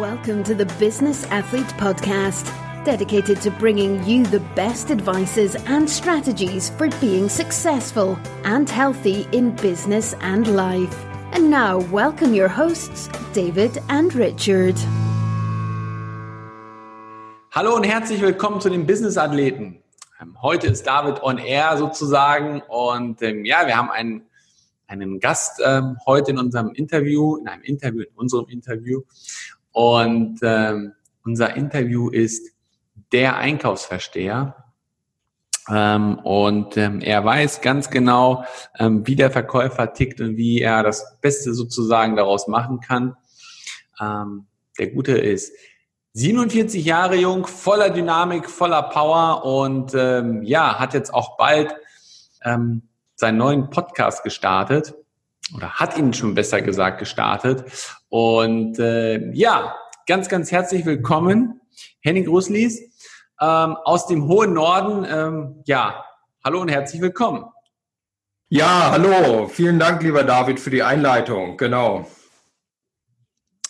[0.00, 2.44] Welcome to the Business Athlete Podcast,
[2.84, 9.56] dedicated to bringing you the best advices and strategies for being successful and healthy in
[9.56, 10.94] business and life.
[11.32, 14.76] And now, welcome your hosts, David and Richard.
[17.52, 19.82] Hallo und herzlich willkommen zu den Business Athleten.
[20.20, 24.26] Ähm, heute ist David on Air sozusagen und ähm, ja, wir haben einen,
[24.88, 29.00] einen Gast ähm, heute in unserem Interview, in einem Interview, in unserem Interview
[29.76, 32.50] und ähm, unser Interview ist
[33.12, 34.56] der Einkaufsversteher.
[35.68, 38.46] Ähm, und ähm, er weiß ganz genau,
[38.78, 43.18] ähm, wie der Verkäufer tickt und wie er das Beste sozusagen daraus machen kann.
[44.00, 44.46] Ähm,
[44.78, 45.52] der Gute ist
[46.14, 51.74] 47 Jahre jung, voller Dynamik, voller Power und ähm, ja, hat jetzt auch bald
[52.44, 52.80] ähm,
[53.14, 54.94] seinen neuen Podcast gestartet
[55.54, 57.64] oder hat ihn schon besser gesagt gestartet.
[58.08, 59.74] Und äh, ja,
[60.06, 61.60] ganz, ganz herzlich willkommen,
[62.00, 62.80] Henning Ruslis
[63.40, 65.06] ähm, aus dem hohen Norden.
[65.08, 66.04] Ähm, ja,
[66.44, 67.44] hallo und herzlich willkommen.
[68.48, 69.48] Ja, hallo.
[69.48, 71.56] Vielen Dank, lieber David, für die Einleitung.
[71.56, 72.06] Genau.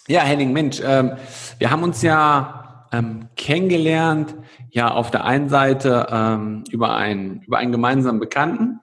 [0.07, 1.17] Ja, Henning, Mensch, ähm,
[1.59, 4.35] wir haben uns ja ähm, kennengelernt,
[4.71, 8.81] ja, auf der einen Seite ähm, über, einen, über einen gemeinsamen Bekannten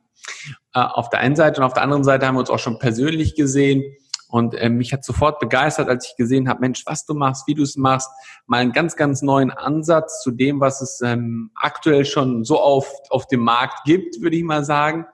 [0.73, 2.79] äh, auf der einen Seite und auf der anderen Seite haben wir uns auch schon
[2.79, 3.83] persönlich gesehen.
[4.27, 7.53] Und äh, mich hat sofort begeistert, als ich gesehen habe, Mensch, was du machst, wie
[7.53, 8.09] du es machst,
[8.47, 12.91] mal einen ganz, ganz neuen Ansatz zu dem, was es ähm, aktuell schon so auf,
[13.11, 15.05] auf dem Markt gibt, würde ich mal sagen.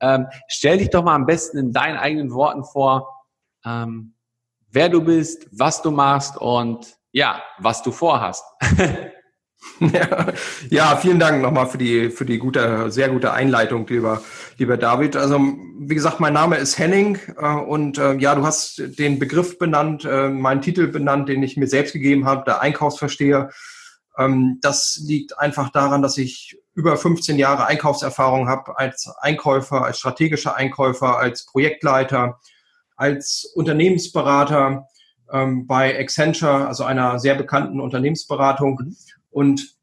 [0.00, 3.26] Ähm, stell dich doch mal am besten in deinen eigenen Worten vor,
[3.64, 4.14] ähm,
[4.68, 8.44] wer du bist, was du machst und ja, was du vorhast.
[10.70, 14.22] Ja, vielen Dank nochmal für die, für die gute, sehr gute Einleitung, lieber,
[14.58, 15.16] lieber David.
[15.16, 15.40] Also,
[15.78, 20.04] wie gesagt, mein Name ist Henning äh, und äh, ja, du hast den Begriff benannt,
[20.04, 23.50] äh, meinen Titel benannt, den ich mir selbst gegeben habe, der Einkaufsversteher.
[24.18, 29.98] Ähm, das liegt einfach daran, dass ich über 15 Jahre Einkaufserfahrung habe als Einkäufer, als
[29.98, 32.38] strategischer Einkäufer, als Projektleiter,
[32.96, 34.86] als Unternehmensberater
[35.32, 38.94] ähm, bei Accenture, also einer sehr bekannten Unternehmensberatung.
[39.30, 39.76] Und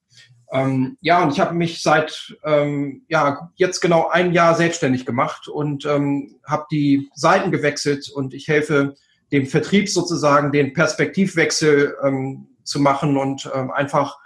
[0.51, 5.47] ähm, ja, und ich habe mich seit ähm, ja jetzt genau ein Jahr selbstständig gemacht
[5.47, 8.95] und ähm, habe die Seiten gewechselt und ich helfe
[9.31, 14.17] dem Vertrieb sozusagen den Perspektivwechsel ähm, zu machen und ähm, einfach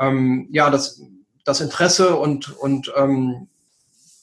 [0.00, 1.00] ähm, ja das
[1.44, 3.48] das Interesse und und ähm,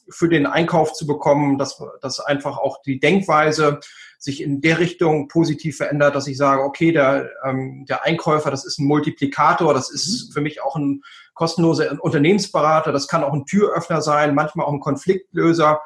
[0.09, 3.79] für den Einkauf zu bekommen, dass, dass einfach auch die Denkweise
[4.25, 8.65] sich in der Richtung positiv verändert, dass ich sage, okay, der, ähm, der Einkäufer, das
[8.65, 10.33] ist ein Multiplikator, das ist mhm.
[10.33, 11.03] für mich auch ein
[11.35, 15.79] kostenloser Unternehmensberater, das kann auch ein Türöffner sein, manchmal auch ein Konfliktlöser.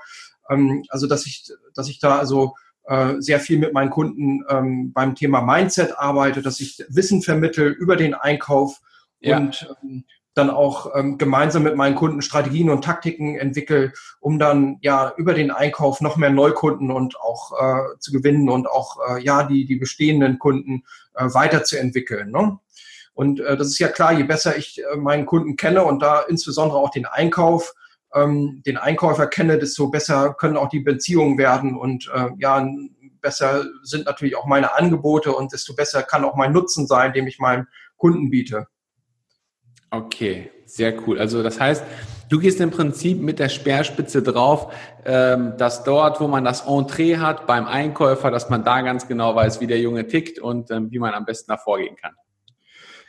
[0.49, 2.55] Ähm, also dass ich, dass ich da also
[2.85, 7.67] äh, sehr viel mit meinen Kunden ähm, beim Thema Mindset arbeite, dass ich Wissen vermittel
[7.67, 8.79] über den Einkauf
[9.19, 9.37] ja.
[9.37, 14.77] und ähm, dann auch ähm, gemeinsam mit meinen Kunden Strategien und Taktiken entwickle, um dann
[14.81, 19.23] ja über den Einkauf noch mehr Neukunden und auch äh, zu gewinnen und auch äh,
[19.23, 20.83] ja die die bestehenden Kunden
[21.15, 22.31] äh, weiterzuentwickeln.
[22.31, 22.59] Ne?
[23.13, 26.21] Und äh, das ist ja klar, je besser ich äh, meinen Kunden kenne und da
[26.21, 27.73] insbesondere auch den Einkauf,
[28.13, 32.65] ähm, den Einkäufer kenne, desto besser können auch die Beziehungen werden und äh, ja
[33.21, 37.27] besser sind natürlich auch meine Angebote und desto besser kann auch mein Nutzen sein, den
[37.27, 38.67] ich meinem Kunden biete.
[39.91, 41.19] Okay, sehr cool.
[41.19, 41.83] Also das heißt,
[42.29, 44.71] du gehst im Prinzip mit der Speerspitze drauf,
[45.03, 49.35] ähm, dass dort, wo man das Entree hat beim Einkäufer, dass man da ganz genau
[49.35, 52.13] weiß, wie der Junge tickt und ähm, wie man am besten da vorgehen kann.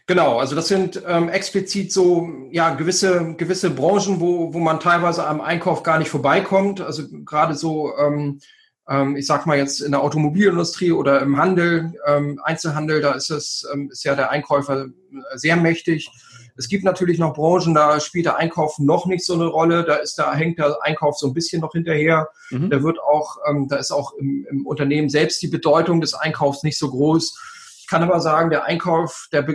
[0.06, 5.24] Genau, also das sind ähm, explizit so ja gewisse gewisse Branchen, wo wo man teilweise
[5.26, 6.80] am Einkauf gar nicht vorbeikommt.
[6.80, 8.40] Also gerade so ähm,
[8.88, 13.30] ähm, ich sag mal jetzt in der Automobilindustrie oder im Handel, ähm, Einzelhandel, da ist
[13.30, 14.86] es ist ja der Einkäufer
[15.34, 16.10] sehr mächtig.
[16.56, 19.84] Es gibt natürlich noch Branchen, da spielt der Einkauf noch nicht so eine Rolle.
[19.84, 22.28] Da ist da hängt der Einkauf so ein bisschen noch hinterher.
[22.50, 22.70] Mhm.
[22.70, 26.62] Da wird auch, ähm, da ist auch im, im, Unternehmen selbst die Bedeutung des Einkaufs
[26.62, 27.38] nicht so groß.
[27.80, 29.46] Ich kann aber sagen, der Einkauf, der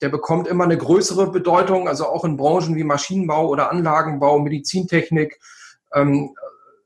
[0.00, 5.40] der bekommt immer eine größere Bedeutung, also auch in Branchen wie Maschinenbau oder Anlagenbau, Medizintechnik.
[5.92, 6.34] Ähm,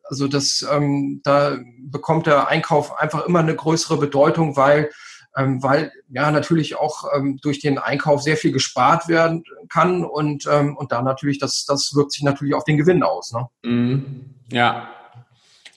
[0.05, 4.91] also das, ähm, da bekommt der Einkauf einfach immer eine größere Bedeutung, weil
[5.37, 10.47] ähm, weil ja natürlich auch ähm, durch den Einkauf sehr viel gespart werden kann und,
[10.51, 13.33] ähm, und da natürlich, das, das wirkt sich natürlich auf den Gewinn aus.
[13.33, 13.49] Ne?
[13.63, 14.35] Mhm.
[14.51, 14.91] Ja,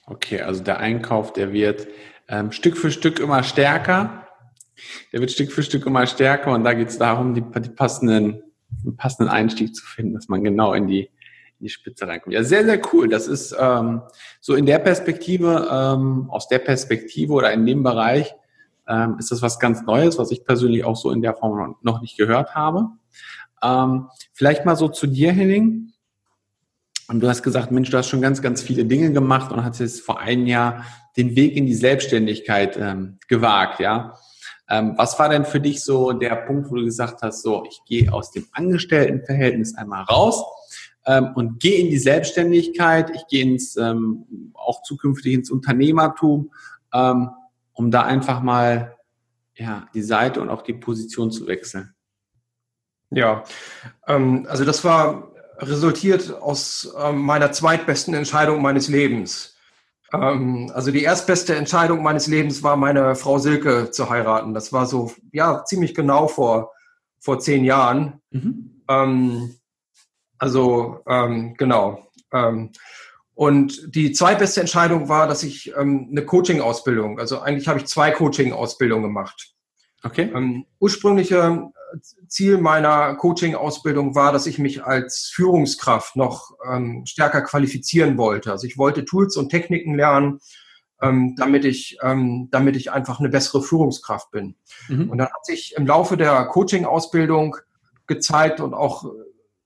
[0.06, 1.88] okay, also der Einkauf, der wird
[2.28, 4.26] ähm, Stück für Stück immer stärker.
[5.12, 8.42] Der wird Stück für Stück immer stärker und da geht es darum, die, die passenden,
[8.68, 11.04] den passenden Einstieg zu finden, dass man genau in die,
[11.58, 12.34] in die Spitze reinkommt.
[12.34, 13.08] Ja, sehr, sehr cool.
[13.08, 14.02] Das ist ähm,
[14.40, 18.34] so in der Perspektive, ähm, aus der Perspektive oder in dem Bereich,
[18.88, 22.00] ähm, ist das was ganz Neues, was ich persönlich auch so in der Form noch
[22.00, 22.88] nicht gehört habe.
[23.62, 25.92] Ähm, vielleicht mal so zu dir, Henning.
[27.08, 29.78] Und du hast gesagt, Mensch, du hast schon ganz, ganz viele Dinge gemacht und hast
[29.78, 30.84] jetzt vor einem Jahr
[31.16, 34.14] den Weg in die Selbstständigkeit ähm, gewagt, ja.
[34.68, 37.80] Ähm, was war denn für dich so der Punkt, wo du gesagt hast, so, ich
[37.86, 40.44] gehe aus dem Angestelltenverhältnis einmal raus
[41.06, 46.50] ähm, und gehe in die Selbstständigkeit, ich gehe ins, ähm, auch zukünftig ins Unternehmertum,
[46.92, 47.30] ähm,
[47.76, 48.96] um da einfach mal
[49.54, 51.94] ja, die Seite und auch die Position zu wechseln?
[53.10, 53.44] Ja,
[54.08, 59.56] ähm, also das war resultiert aus ähm, meiner zweitbesten Entscheidung meines Lebens.
[60.12, 64.54] Ähm, also die erstbeste Entscheidung meines Lebens war, meine Frau Silke zu heiraten.
[64.54, 66.72] Das war so, ja, ziemlich genau vor,
[67.20, 68.20] vor zehn Jahren.
[68.30, 68.82] Mhm.
[68.88, 69.54] Ähm,
[70.38, 72.10] also, ähm, genau.
[73.36, 78.10] Und die zweitbeste Entscheidung war, dass ich ähm, eine Coaching-Ausbildung, also eigentlich habe ich zwei
[78.10, 79.52] Coaching-Ausbildungen gemacht.
[80.02, 80.32] Okay.
[80.34, 81.70] Ähm, ursprüngliche
[82.28, 88.50] Ziel meiner Coaching-Ausbildung war, dass ich mich als Führungskraft noch ähm, stärker qualifizieren wollte.
[88.52, 90.40] Also ich wollte Tools und Techniken lernen,
[91.02, 94.56] ähm, damit ich, ähm, damit ich einfach eine bessere Führungskraft bin.
[94.88, 95.10] Mhm.
[95.10, 97.58] Und dann hat sich im Laufe der Coaching-Ausbildung
[98.06, 99.04] gezeigt und auch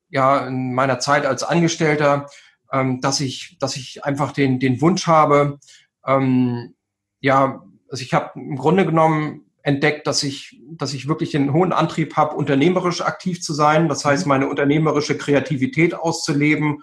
[0.09, 2.27] ja in meiner Zeit als Angestellter,
[2.73, 5.59] ähm, dass ich, dass ich einfach den den Wunsch habe,
[6.07, 6.75] ähm,
[7.21, 11.73] ja, also ich habe im Grunde genommen entdeckt, dass ich, dass ich wirklich einen hohen
[11.73, 13.89] Antrieb habe, unternehmerisch aktiv zu sein.
[13.89, 14.31] Das heißt, mhm.
[14.31, 16.83] meine unternehmerische Kreativität auszuleben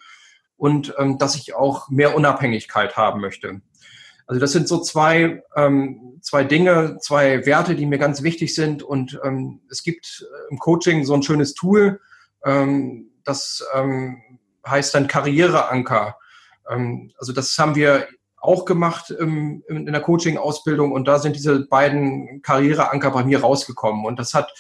[0.58, 3.62] und ähm, dass ich auch mehr Unabhängigkeit haben möchte.
[4.28, 8.84] Also das sind so zwei, ähm, zwei Dinge, zwei Werte, die mir ganz wichtig sind.
[8.84, 12.02] Und ähm, es gibt im Coaching so ein schönes Tool,
[12.44, 14.22] ähm, das ähm,
[14.70, 16.18] heißt dann Karriereanker.
[16.70, 18.08] Ähm, also das haben wir
[18.40, 24.06] auch gemacht im, in der Coaching-Ausbildung und da sind diese beiden Karriereanker bei mir rausgekommen.
[24.06, 24.54] Und das hat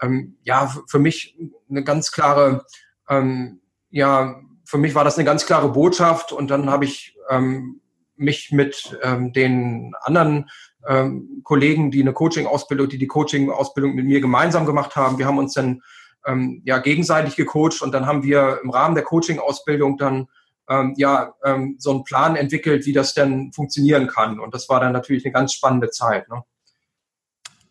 [0.00, 1.36] ähm, ja für mich
[1.68, 2.64] eine ganz klare,
[3.08, 3.60] ähm,
[3.90, 7.80] ja, für mich war das eine ganz klare Botschaft und dann habe ich ähm,
[8.16, 10.50] mich mit ähm, den anderen
[10.86, 15.38] ähm, Kollegen, die eine Coaching-Ausbildung, die die Coaching-Ausbildung mit mir gemeinsam gemacht haben, wir haben
[15.38, 15.82] uns dann
[16.26, 20.28] ähm, ja gegenseitig gecoacht und dann haben wir im Rahmen der Coaching-Ausbildung dann
[20.68, 24.40] ähm, ja ähm, so einen Plan entwickelt, wie das denn funktionieren kann.
[24.40, 26.28] Und das war dann natürlich eine ganz spannende Zeit.
[26.28, 26.42] Ne?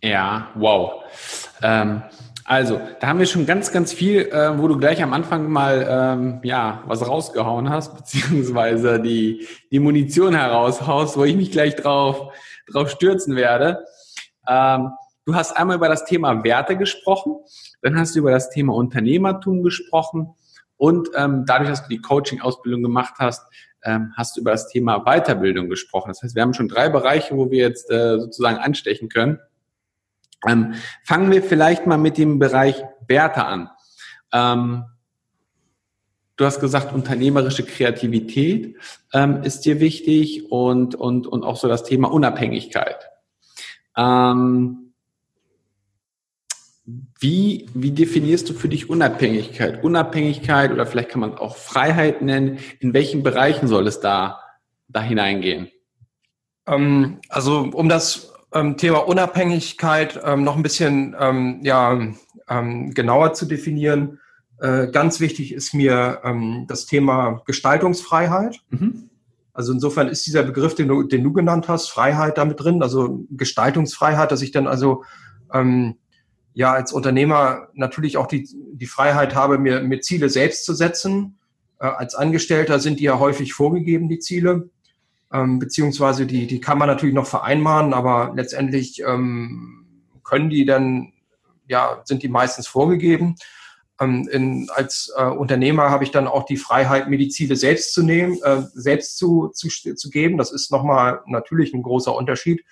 [0.01, 1.03] Ja, wow.
[1.61, 2.03] Ähm,
[2.45, 5.87] also, da haben wir schon ganz, ganz viel, äh, wo du gleich am Anfang mal
[5.89, 12.33] ähm, ja was rausgehauen hast, beziehungsweise die, die Munition heraushaust, wo ich mich gleich drauf,
[12.69, 13.85] drauf stürzen werde.
[14.47, 14.91] Ähm,
[15.25, 17.37] du hast einmal über das Thema Werte gesprochen,
[17.83, 20.33] dann hast du über das Thema Unternehmertum gesprochen
[20.77, 23.45] und ähm, dadurch, dass du die Coaching-Ausbildung gemacht hast,
[23.83, 26.09] ähm, hast du über das Thema Weiterbildung gesprochen.
[26.09, 29.39] Das heißt, wir haben schon drei Bereiche, wo wir jetzt äh, sozusagen anstechen können.
[30.47, 33.69] Ähm, fangen wir vielleicht mal mit dem Bereich Werte an.
[34.31, 34.85] Ähm,
[36.35, 38.77] du hast gesagt, unternehmerische Kreativität
[39.13, 43.09] ähm, ist dir wichtig und, und, und auch so das Thema Unabhängigkeit.
[43.95, 44.82] Ähm,
[46.85, 49.83] wie, wie definierst du für dich Unabhängigkeit?
[49.83, 52.59] Unabhängigkeit oder vielleicht kann man auch Freiheit nennen.
[52.79, 54.39] In welchen Bereichen soll es da,
[54.89, 55.69] da hineingehen?
[56.67, 61.99] Ähm, also um das ähm, Thema Unabhängigkeit ähm, noch ein bisschen ähm, ja,
[62.49, 64.19] ähm, genauer zu definieren,
[64.59, 68.59] äh, ganz wichtig ist mir ähm, das Thema Gestaltungsfreiheit.
[68.69, 69.09] Mhm.
[69.53, 73.25] Also insofern ist dieser Begriff, den du, den du genannt hast, Freiheit damit drin, also
[73.29, 75.03] Gestaltungsfreiheit, dass ich dann also
[75.53, 75.95] ähm,
[76.53, 81.37] ja als Unternehmer natürlich auch die, die Freiheit habe, mir, mir Ziele selbst zu setzen.
[81.79, 84.69] Äh, als Angestellter sind die ja häufig vorgegeben, die Ziele.
[85.31, 89.87] Ähm, beziehungsweise die, die kann man natürlich noch vereinbaren, aber letztendlich ähm,
[90.23, 91.13] können die dann,
[91.67, 93.35] ja, sind die meistens vorgegeben.
[93.99, 97.93] Ähm, in, als äh, Unternehmer habe ich dann auch die Freiheit, mir die Ziele selbst
[97.93, 100.37] zu nehmen, äh, selbst zu, zu, zu geben.
[100.37, 102.63] Das ist nochmal natürlich ein großer Unterschied.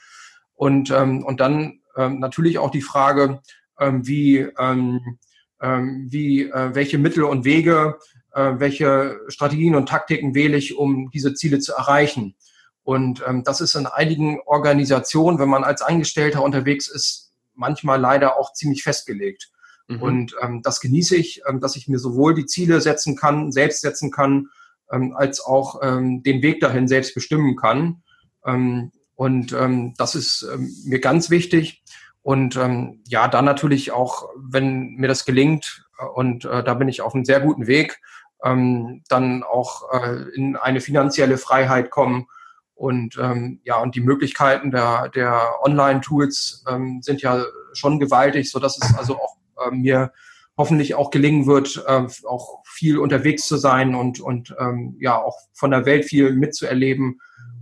[0.53, 3.41] Und, ähm, und dann ähm, natürlich auch die Frage,
[3.81, 5.17] wie, ähm,
[5.61, 7.97] ähm, wie äh, welche Mittel und Wege,
[8.33, 12.35] äh, welche Strategien und Taktiken wähle ich, um diese Ziele zu erreichen.
[12.83, 18.39] Und ähm, das ist in einigen Organisationen, wenn man als Angestellter unterwegs ist, manchmal leider
[18.39, 19.51] auch ziemlich festgelegt.
[19.87, 20.01] Mhm.
[20.01, 23.81] Und ähm, das genieße ich, ähm, dass ich mir sowohl die Ziele setzen kann, selbst
[23.81, 24.47] setzen kann,
[24.91, 28.03] ähm, als auch ähm, den Weg dahin selbst bestimmen kann.
[28.45, 31.80] Ähm, und ähm, das ist ähm, mir ganz wichtig.
[32.23, 36.87] Und ähm, ja, dann natürlich auch, wenn mir das gelingt, äh, und äh, da bin
[36.87, 37.99] ich auf einem sehr guten Weg,
[38.43, 42.27] ähm, dann auch äh, in eine finanzielle Freiheit kommen.
[42.75, 48.59] Und ähm, ja, und die Möglichkeiten der, der Online-Tools ähm, sind ja schon gewaltig, so
[48.59, 50.11] dass es also auch äh, mir
[50.57, 55.37] hoffentlich auch gelingen wird, äh, auch viel unterwegs zu sein und, und ähm, ja auch
[55.53, 57.19] von der Welt viel mitzuerleben,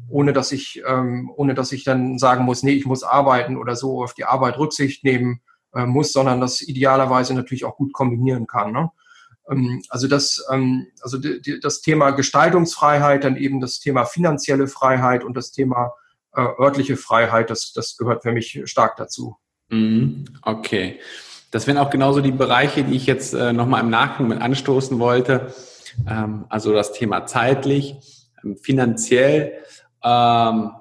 [0.10, 3.76] ohne dass ich, ähm, ohne dass ich dann sagen muss, nee, ich muss arbeiten oder
[3.76, 5.42] so auf die Arbeit Rücksicht nehmen
[5.74, 8.72] äh, muss, sondern das idealerweise natürlich auch gut kombinieren kann.
[8.72, 8.92] Ne?
[9.50, 14.68] Ähm, also das, ähm, also die, die, das Thema Gestaltungsfreiheit, dann eben das Thema finanzielle
[14.68, 15.94] Freiheit und das Thema
[16.36, 19.38] äh, örtliche Freiheit, das, das gehört für mich stark dazu.
[19.70, 20.26] Mhm.
[20.42, 21.00] Okay.
[21.52, 25.00] Das wären auch genauso die Bereiche, die ich jetzt äh, nochmal im Nachgang mit anstoßen
[25.00, 25.54] wollte.
[26.08, 27.96] Ähm, also das Thema zeitlich,
[28.44, 29.54] ähm, finanziell,
[30.04, 30.72] ähm,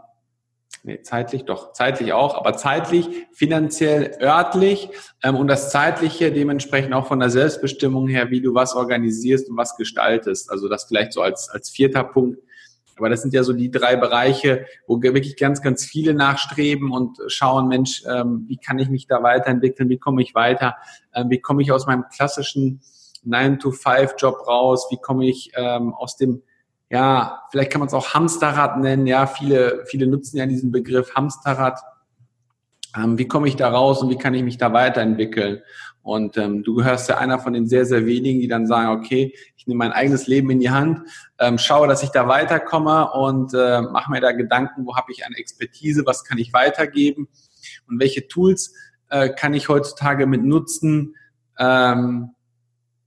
[0.82, 4.90] nee, zeitlich doch, zeitlich auch, aber zeitlich, finanziell, örtlich
[5.22, 9.56] ähm, und das zeitliche dementsprechend auch von der Selbstbestimmung her, wie du was organisierst und
[9.56, 10.50] was gestaltest.
[10.50, 12.38] Also das vielleicht so als, als vierter Punkt.
[12.98, 17.18] Aber das sind ja so die drei Bereiche, wo wirklich ganz, ganz viele nachstreben und
[17.28, 19.88] schauen, Mensch, ähm, wie kann ich mich da weiterentwickeln?
[19.88, 20.76] Wie komme ich weiter?
[21.14, 22.80] Ähm, wie komme ich aus meinem klassischen
[23.24, 24.88] 9-to-5-Job raus?
[24.90, 26.42] Wie komme ich ähm, aus dem,
[26.90, 29.06] ja, vielleicht kann man es auch Hamsterrad nennen.
[29.06, 31.80] Ja, viele, viele nutzen ja diesen Begriff Hamsterrad.
[32.96, 35.60] Ähm, wie komme ich da raus und wie kann ich mich da weiterentwickeln?
[36.02, 39.34] Und ähm, du gehörst ja einer von den sehr, sehr wenigen, die dann sagen, okay,
[39.56, 41.00] ich nehme mein eigenes Leben in die Hand,
[41.38, 45.26] ähm, schaue, dass ich da weiterkomme und äh, mache mir da Gedanken, wo habe ich
[45.26, 47.28] eine Expertise, was kann ich weitergeben
[47.86, 48.74] und welche Tools
[49.10, 51.14] äh, kann ich heutzutage mit nutzen,
[51.58, 52.30] ähm,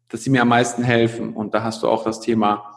[0.10, 1.34] dass sie mir am meisten helfen.
[1.34, 2.71] Und da hast du auch das Thema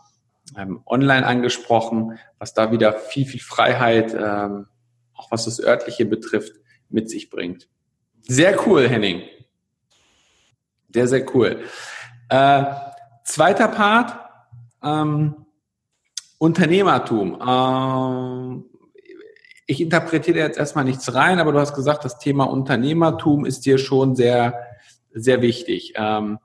[0.56, 4.66] ähm, online angesprochen, was da wieder viel, viel Freiheit, ähm,
[5.14, 6.52] auch was das örtliche betrifft,
[6.88, 7.68] mit sich bringt.
[8.22, 9.22] Sehr cool, Henning.
[10.92, 11.60] Sehr, sehr cool.
[12.28, 12.64] Äh,
[13.24, 14.18] zweiter Part,
[14.82, 15.46] ähm,
[16.38, 17.38] Unternehmertum.
[17.46, 18.64] Ähm,
[19.66, 23.78] ich interpretiere jetzt erstmal nichts rein, aber du hast gesagt, das Thema Unternehmertum ist dir
[23.78, 24.58] schon sehr,
[25.12, 25.94] sehr wichtig.
[25.96, 26.38] Ähm,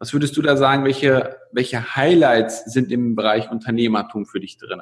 [0.00, 4.80] was würdest du da sagen, welche, welche Highlights sind im Bereich Unternehmertum für dich drin?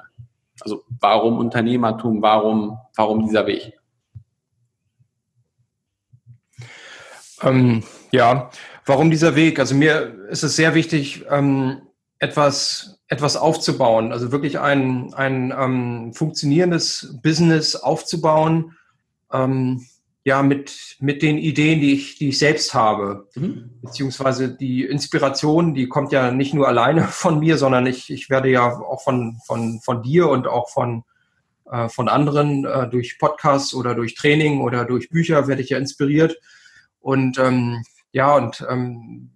[0.61, 3.73] Also warum Unternehmertum, warum, warum dieser Weg?
[7.43, 7.83] Ähm,
[8.13, 8.51] ja,
[8.87, 9.59] warum dieser Weg?
[9.59, 11.83] Also mir ist es sehr wichtig, ähm,
[12.21, 18.77] etwas, etwas aufzubauen, also wirklich ein, ein ähm, funktionierendes Business aufzubauen,
[19.33, 19.85] ähm,
[20.29, 23.71] ja, mit, mit den Ideen, die ich, die ich selbst habe, mhm.
[23.81, 28.51] beziehungsweise die Inspiration, die kommt ja nicht nur alleine von mir, sondern ich, ich werde
[28.51, 31.05] ja auch von, von, von dir und auch von,
[31.71, 35.79] äh, von anderen äh, durch Podcasts oder durch Training oder durch Bücher werde ich ja
[35.79, 36.39] inspiriert.
[37.01, 37.83] Und ähm,
[38.13, 39.31] ja, und ähm,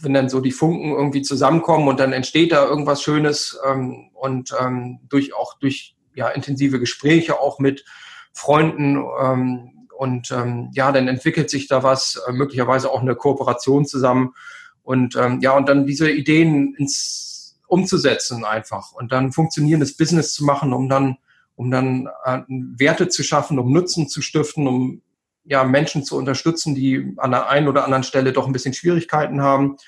[0.00, 4.54] wenn dann so die Funken irgendwie zusammenkommen und dann entsteht da irgendwas Schönes ähm, und
[4.60, 7.84] ähm, durch auch durch ja intensive Gespräche auch mit
[8.32, 9.73] Freunden ähm,
[10.04, 14.34] und ähm, ja, dann entwickelt sich da was, äh, möglicherweise auch eine Kooperation zusammen
[14.82, 20.44] und ähm, ja und dann diese Ideen ins umzusetzen einfach und dann funktionierendes Business zu
[20.44, 21.16] machen, um dann
[21.56, 25.00] um dann äh, Werte zu schaffen, um Nutzen zu stiften, um
[25.44, 29.40] ja, Menschen zu unterstützen, die an der einen oder anderen Stelle doch ein bisschen Schwierigkeiten
[29.40, 29.78] haben.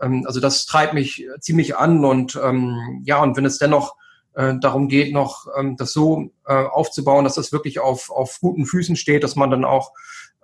[0.00, 3.94] Ähm, also das treibt mich ziemlich an und ähm, ja, und wenn es dennoch
[4.34, 8.66] äh, darum geht, noch ähm, das so äh, aufzubauen, dass das wirklich auf, auf guten
[8.66, 9.92] Füßen steht, dass man dann auch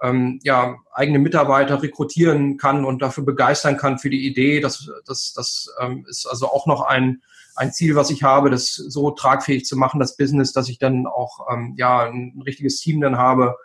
[0.03, 4.61] ähm, ja, eigene Mitarbeiter rekrutieren kann und dafür begeistern kann für die Idee.
[4.61, 7.23] Das, das, das ähm, ist also auch noch ein,
[7.57, 11.07] ein Ziel, was ich habe, das so tragfähig zu machen, das Business, dass ich dann
[11.07, 13.57] auch ähm, ja, ein richtiges Team dann habe,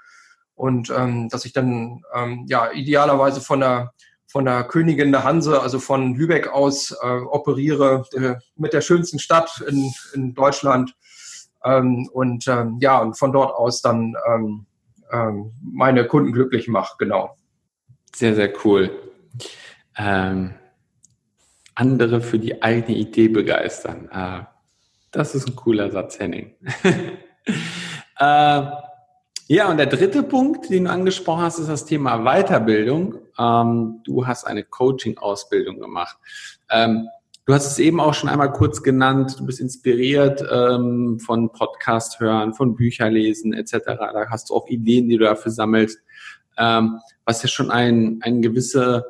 [0.56, 3.94] und ähm, dass ich dann ähm, ja idealerweise von der
[4.28, 9.20] von der Königin der Hanse, also von Lübeck aus äh, operiere, äh, mit der schönsten
[9.20, 10.96] Stadt in, in Deutschland
[11.64, 14.66] ähm, und ähm, ja und von dort aus dann ähm,
[15.12, 17.38] ähm, meine Kunden glücklich mache, genau.
[18.14, 18.92] Sehr sehr cool.
[19.98, 20.54] Ähm,
[21.76, 24.10] andere für die eigene Idee begeistern.
[24.12, 24.46] Äh,
[25.12, 26.56] das ist ein cooler Satz, Henning.
[28.20, 28.62] äh,
[29.48, 33.16] ja, und der dritte Punkt, den du angesprochen hast, ist das Thema Weiterbildung.
[33.38, 36.18] Ähm, du hast eine Coaching-Ausbildung gemacht.
[36.70, 37.08] Ähm,
[37.46, 39.36] du hast es eben auch schon einmal kurz genannt.
[39.40, 43.80] Du bist inspiriert ähm, von Podcast hören, von Bücher lesen etc.
[43.86, 46.00] Da hast du auch Ideen, die du dafür sammelst,
[46.58, 49.06] ähm, was ja schon ein, ein gewisse,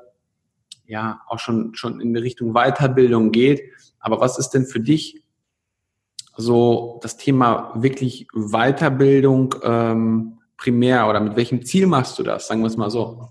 [0.85, 3.61] ja, auch schon, schon in Richtung Weiterbildung geht.
[3.99, 5.23] Aber was ist denn für dich
[6.37, 12.47] so das Thema wirklich Weiterbildung ähm, primär oder mit welchem Ziel machst du das?
[12.47, 13.29] Sagen wir es mal so.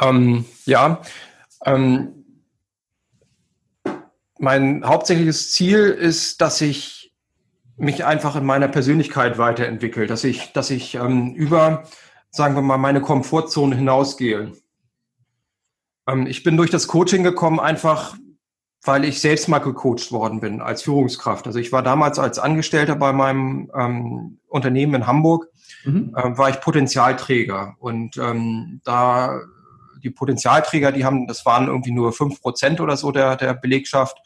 [0.00, 1.02] Ähm, ja,
[1.64, 2.24] ähm,
[4.38, 7.12] mein hauptsächliches Ziel ist, dass ich
[7.76, 11.84] mich einfach in meiner Persönlichkeit weiterentwickle, dass ich, dass ich ähm, über,
[12.30, 14.52] sagen wir mal, meine Komfortzone hinausgehe.
[16.08, 18.16] Ähm, ich bin durch das Coaching gekommen, einfach
[18.84, 21.46] weil ich selbst mal gecoacht worden bin als Führungskraft.
[21.46, 25.48] Also ich war damals als Angestellter bei meinem ähm, Unternehmen in Hamburg,
[25.84, 26.14] mhm.
[26.16, 27.74] äh, war ich Potenzialträger.
[27.80, 29.40] Und ähm, da
[30.02, 34.18] die Potenzialträger, die haben, das waren irgendwie nur fünf Prozent oder so der, der Belegschaft,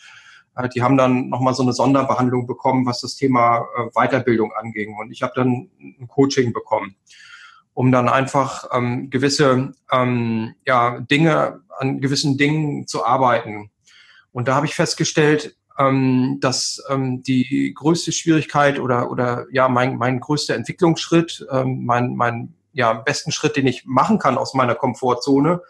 [0.56, 4.96] äh, die haben dann nochmal so eine Sonderbehandlung bekommen, was das Thema äh, Weiterbildung anging.
[4.96, 6.96] Und ich habe dann ein Coaching bekommen,
[7.74, 13.70] um dann einfach ähm, gewisse ähm, ja, Dinge, an gewissen Dingen zu arbeiten
[14.32, 19.96] und da habe ich festgestellt, ähm, dass ähm, die größte Schwierigkeit oder, oder ja, mein,
[19.96, 24.74] mein größter Entwicklungsschritt, ähm, mein, mein ja, besten Schritt, den ich machen kann aus meiner
[24.74, 25.62] Komfortzone,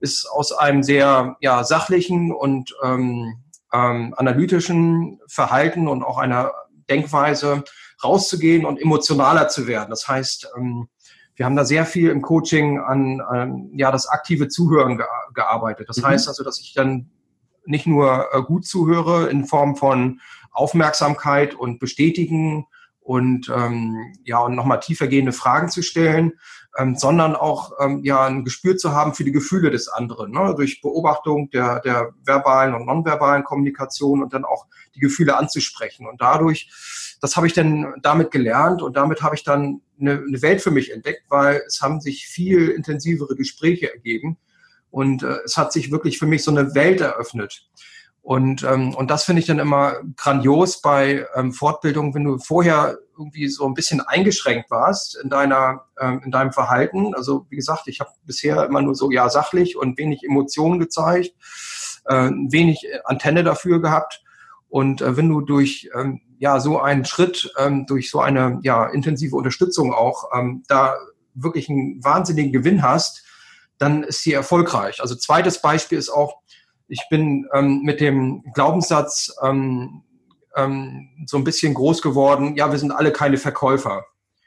[0.00, 6.52] ist aus einem sehr ja, sachlichen und ähm, ähm, analytischen Verhalten und auch einer
[6.88, 7.64] Denkweise
[8.02, 9.90] rauszugehen und emotionaler zu werden.
[9.90, 10.88] Das heißt, ähm,
[11.36, 15.88] wir haben da sehr viel im Coaching an, an ja das aktive Zuhören ge gearbeitet.
[15.88, 16.06] Das mhm.
[16.06, 17.10] heißt also, dass ich dann
[17.66, 20.20] nicht nur äh, gut zuhöre in Form von
[20.52, 22.66] Aufmerksamkeit und Bestätigen
[23.04, 26.32] und ähm, ja und nochmal tiefergehende Fragen zu stellen,
[26.76, 30.54] ähm, sondern auch ähm, ja ein Gespür zu haben für die Gefühle des anderen ne?
[30.56, 36.20] durch Beobachtung der der verbalen und nonverbalen Kommunikation und dann auch die Gefühle anzusprechen und
[36.20, 36.70] dadurch
[37.20, 40.70] das habe ich dann damit gelernt und damit habe ich dann eine, eine Welt für
[40.70, 44.36] mich entdeckt, weil es haben sich viel intensivere Gespräche ergeben,
[44.94, 47.66] und äh, es hat sich wirklich für mich so eine Welt eröffnet.
[48.24, 52.96] Und, ähm, und das finde ich dann immer grandios bei ähm, Fortbildung, wenn du vorher
[53.18, 57.14] irgendwie so ein bisschen eingeschränkt warst in deiner ähm, in deinem Verhalten.
[57.14, 61.34] Also wie gesagt, ich habe bisher immer nur so ja sachlich und wenig Emotionen gezeigt,
[62.06, 64.22] äh, wenig Antenne dafür gehabt.
[64.70, 68.86] Und äh, wenn du durch ähm, ja so einen Schritt, ähm, durch so eine ja
[68.86, 70.96] intensive Unterstützung auch ähm, da
[71.34, 73.22] wirklich einen wahnsinnigen Gewinn hast,
[73.76, 75.02] dann ist sie erfolgreich.
[75.02, 76.36] Also zweites Beispiel ist auch,
[76.88, 80.02] ich bin ähm, mit dem Glaubenssatz ähm,
[80.56, 84.04] ähm, so ein bisschen groß geworden, ja, wir sind alle keine Verkäufer.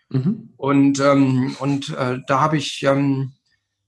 [0.10, 0.54] Mhm.
[0.56, 3.34] Und, ähm, und äh, da habe ich, ähm,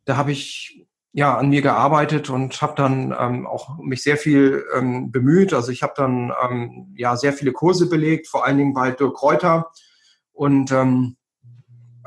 [0.05, 4.63] da habe ich ja an mir gearbeitet und habe dann ähm, auch mich sehr viel
[5.07, 5.53] bemüht.
[5.53, 6.31] Also ich habe dann
[6.95, 9.71] ja sehr viele Kurse belegt, vor allen Dingen bei Dirk Kräuter
[10.33, 11.17] und ähm,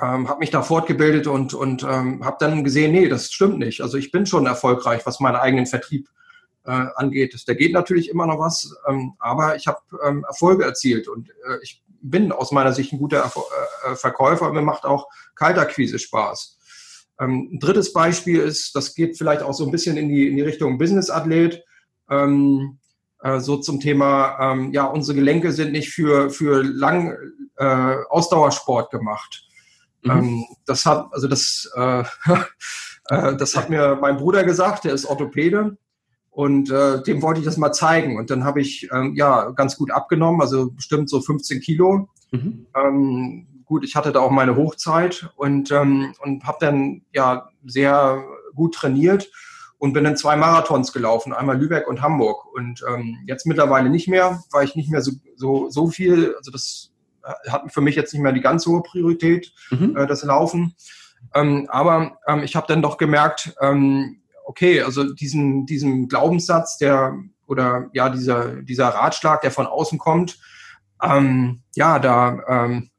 [0.00, 3.80] habe mich da fortgebildet und, und ähm, habe dann gesehen, nee, das stimmt nicht.
[3.80, 6.08] Also ich bin schon erfolgreich, was meinen eigenen Vertrieb
[6.64, 7.40] äh, angeht.
[7.46, 11.58] Da geht natürlich immer noch was, ähm, aber ich habe ähm, Erfolge erzielt und äh,
[11.62, 13.36] ich bin aus meiner Sicht ein guter Erf
[13.86, 16.58] äh, Verkäufer und mir macht auch Kaltakquise Spaß.
[17.20, 20.36] Ähm, ein drittes Beispiel ist, das geht vielleicht auch so ein bisschen in die, in
[20.36, 21.62] die Richtung Business-Athlet.
[22.10, 22.78] Ähm,
[23.22, 27.16] äh, so zum Thema, ähm, ja, unsere Gelenke sind nicht für, für lang
[27.56, 29.44] äh, Ausdauersport gemacht.
[30.02, 30.10] Mhm.
[30.10, 32.04] Ähm, das hat, also das, äh,
[33.08, 35.76] äh, das hat mir mein Bruder gesagt, der ist Orthopäde.
[36.32, 38.16] Und äh, dem wollte ich das mal zeigen.
[38.16, 42.08] Und dann habe ich ähm, ja ganz gut abgenommen, also bestimmt so 15 Kilo.
[42.30, 42.66] Mhm.
[42.74, 48.24] Ähm, gut, ich hatte da auch meine Hochzeit und, ähm, und habe dann ja sehr
[48.54, 49.30] gut trainiert
[49.76, 52.46] und bin dann zwei Marathons gelaufen, einmal Lübeck und Hamburg.
[52.54, 56.50] Und ähm, jetzt mittlerweile nicht mehr, weil ich nicht mehr so, so, so viel, also
[56.50, 56.92] das
[57.48, 59.96] hat für mich jetzt nicht mehr die ganz hohe Priorität, mhm.
[59.98, 60.74] äh, das Laufen.
[61.34, 64.21] Ähm, aber ähm, ich habe dann doch gemerkt, ähm,
[64.52, 70.38] okay, also diesen, diesen Glaubenssatz, der oder ja, dieser, dieser Ratschlag, der von außen kommt,
[71.02, 72.90] ähm, ja, da ähm,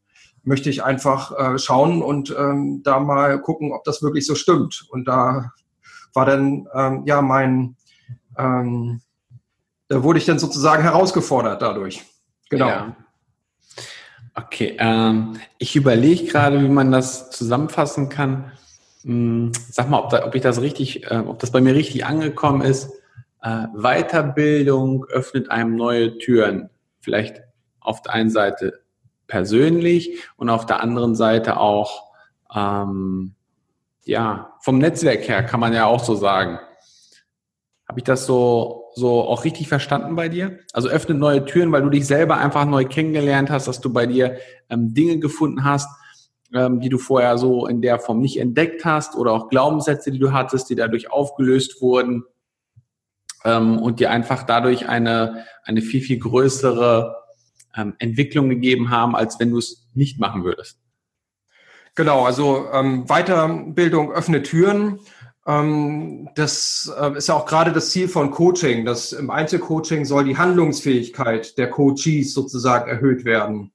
[0.41, 4.87] möchte ich einfach äh, schauen und ähm, da mal gucken, ob das wirklich so stimmt.
[4.89, 5.51] Und da
[6.13, 7.77] war dann ähm, ja mein,
[8.37, 9.01] ähm,
[9.89, 12.03] da wurde ich dann sozusagen herausgefordert dadurch.
[12.49, 12.67] Genau.
[12.67, 12.95] Ja.
[14.33, 18.51] Okay, ähm, ich überlege gerade, wie man das zusammenfassen kann.
[19.03, 22.05] Hm, sag mal, ob, da, ob ich das richtig, äh, ob das bei mir richtig
[22.05, 22.89] angekommen ist.
[23.41, 26.69] Äh, Weiterbildung öffnet einem neue Türen.
[27.01, 27.41] Vielleicht
[27.81, 28.81] auf der einen Seite
[29.27, 32.13] persönlich und auf der anderen Seite auch
[32.53, 33.35] ähm,
[34.03, 36.59] ja vom Netzwerk her kann man ja auch so sagen.
[37.87, 40.59] Habe ich das so so auch richtig verstanden bei dir?
[40.71, 44.05] Also öffnet neue Türen, weil du dich selber einfach neu kennengelernt hast, dass du bei
[44.05, 44.37] dir
[44.69, 45.89] ähm, Dinge gefunden hast,
[46.53, 50.19] ähm, die du vorher so in der Form nicht entdeckt hast oder auch Glaubenssätze, die
[50.19, 52.23] du hattest, die dadurch aufgelöst wurden
[53.43, 57.15] ähm, und dir einfach dadurch eine, eine viel, viel größere
[57.75, 60.79] ähm, Entwicklung gegeben haben, als wenn du es nicht machen würdest.
[61.95, 64.99] Genau, also ähm, Weiterbildung öffnet Türen
[65.45, 70.23] Ähm, das äh, ist ja auch gerade das Ziel von Coaching, dass im Einzelcoaching soll
[70.23, 73.73] die Handlungsfähigkeit der Coaches sozusagen erhöht werden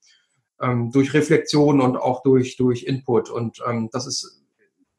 [0.61, 4.42] ähm, durch Reflexion und auch durch durch Input und ähm, das ist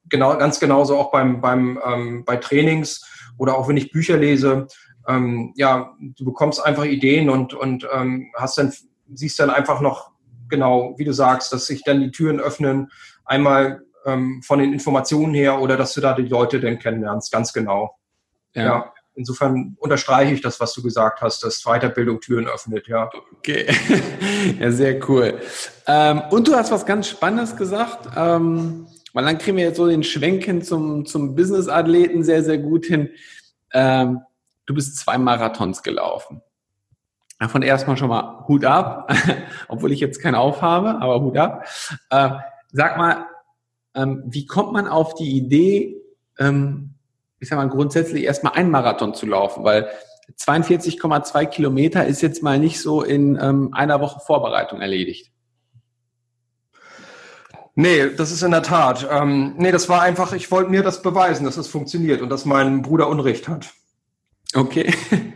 [0.10, 3.06] genau ganz genauso auch beim beim ähm, bei Trainings
[3.38, 4.68] oder auch wenn ich Bücher lese
[5.08, 8.74] ähm, ja du bekommst einfach Ideen und und ähm, hast dann
[9.14, 10.12] siehst dann einfach noch
[10.48, 12.92] genau wie du sagst dass sich dann die Türen öffnen
[13.26, 17.54] einmal ähm, von den Informationen her oder dass du da die Leute denn kennenlernst, ganz
[17.54, 17.98] genau.
[18.54, 18.64] Ja.
[18.64, 18.94] ja.
[19.20, 23.10] Insofern unterstreiche ich das, was du gesagt hast, dass Weiterbildung Türen öffnet, ja.
[23.38, 23.68] Okay,
[24.60, 25.42] ja, sehr cool.
[25.88, 29.88] Ähm, und du hast was ganz Spannendes gesagt, ähm, weil dann kriegen wir jetzt so
[29.90, 33.10] den Schwenk hin zum, zum Business-Athleten sehr, sehr gut hin.
[33.74, 34.22] Ähm,
[34.66, 36.42] du bist zwei Marathons gelaufen.
[37.40, 39.14] Davon erstmal schon mal Hut ab,
[39.68, 41.68] obwohl ich jetzt keinen aufhabe, aber Hut ab.
[42.10, 42.30] Äh,
[42.72, 43.26] sag mal,
[43.96, 45.98] ähm, wie kommt man auf die Idee,
[46.40, 46.89] ähm,
[47.40, 49.64] ich sag mal, grundsätzlich erstmal einen Marathon zu laufen?
[49.64, 49.90] Weil
[50.38, 55.32] 42,2 Kilometer ist jetzt mal nicht so in ähm, einer Woche Vorbereitung erledigt.
[57.76, 59.08] Nee, das ist in der Tat.
[59.10, 62.46] Ähm, nee, das war einfach, ich wollte mir das beweisen, dass es funktioniert und dass
[62.46, 63.70] mein Bruder Unrecht hat.
[64.54, 64.94] Okay.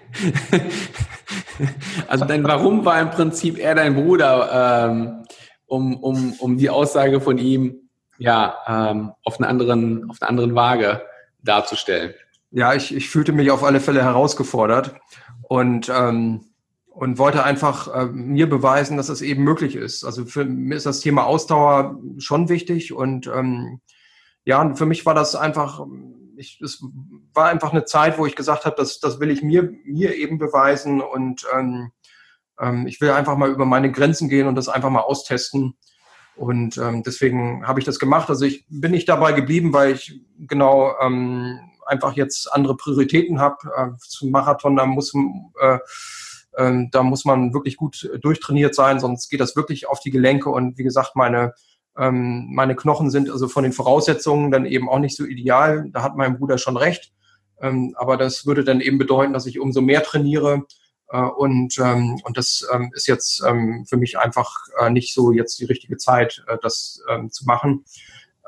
[2.08, 5.24] also dein Warum war im Prinzip eher dein Bruder, ähm,
[5.68, 10.56] um, um, um die Aussage von ihm ja, ähm, auf, einer anderen, auf einer anderen
[10.56, 11.02] Waage
[11.44, 12.14] darzustellen.
[12.52, 14.96] Ja, ich, ich fühlte mich auf alle Fälle herausgefordert
[15.44, 16.46] und, ähm,
[16.90, 20.04] und wollte einfach äh, mir beweisen, dass es eben möglich ist.
[20.04, 23.82] Also für mich ist das Thema Ausdauer schon wichtig und ähm,
[24.46, 25.86] ja, für mich war das einfach,
[26.38, 26.84] ich, es
[27.34, 30.38] war einfach eine Zeit, wo ich gesagt habe, das, das will ich mir, mir eben
[30.38, 31.92] beweisen und ähm,
[32.60, 35.76] ähm, ich will einfach mal über meine Grenzen gehen und das einfach mal austesten.
[36.36, 38.30] Und ähm, deswegen habe ich das gemacht.
[38.30, 43.58] Also ich bin nicht dabei geblieben, weil ich genau ähm, einfach jetzt andere Prioritäten habe.
[43.76, 45.14] Äh, zum Marathon, da muss,
[45.62, 45.78] äh,
[46.54, 50.50] äh, da muss man wirklich gut durchtrainiert sein, sonst geht das wirklich auf die Gelenke.
[50.50, 51.54] Und wie gesagt, meine,
[51.98, 55.90] ähm, meine Knochen sind also von den Voraussetzungen dann eben auch nicht so ideal.
[55.92, 57.12] Da hat mein Bruder schon recht.
[57.62, 60.64] Ähm, aber das würde dann eben bedeuten, dass ich umso mehr trainiere
[61.20, 65.60] und, ähm, und das ähm, ist jetzt ähm, für mich einfach äh, nicht so jetzt
[65.60, 67.86] die richtige Zeit, äh, das ähm, zu machen.